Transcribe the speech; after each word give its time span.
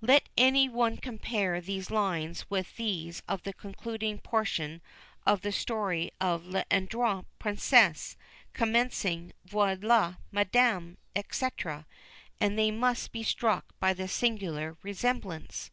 Let 0.00 0.28
any 0.36 0.68
one 0.68 0.96
compare 0.96 1.60
these 1.60 1.90
lines 1.90 2.48
with 2.48 2.76
those 2.76 3.20
of 3.26 3.42
the 3.42 3.52
concluding 3.52 4.20
portion 4.20 4.80
of 5.26 5.40
the 5.40 5.50
story 5.50 6.12
of 6.20 6.44
L'Adroite 6.46 7.24
Princesse 7.40 8.16
commencing 8.52 9.32
"Voila 9.44 10.14
Madame," 10.30 10.98
&c., 11.32 11.46
and 12.40 12.56
they 12.56 12.70
must 12.70 13.10
be 13.10 13.24
struck 13.24 13.74
by 13.80 13.92
the 13.92 14.06
singular 14.06 14.76
resemblance. 14.84 15.72